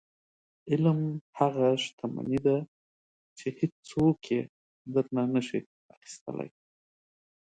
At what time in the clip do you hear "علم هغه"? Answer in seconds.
0.71-1.67